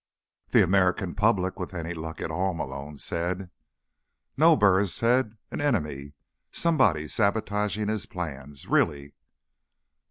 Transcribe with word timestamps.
"The 0.49 0.63
American 0.63 1.13
public, 1.13 1.59
with 1.59 1.75
any 1.75 1.93
luck 1.93 2.21
at 2.21 2.31
all," 2.31 2.55
Malone 2.55 2.97
said. 2.97 3.51
"No," 4.35 4.55
Burris 4.55 4.91
said. 4.95 5.37
"An 5.51 5.61
enemy. 5.61 6.13
Somebody 6.51 7.07
sabotaging 7.07 7.87
his 7.87 8.07
plans. 8.07 8.65
Really." 8.65 9.13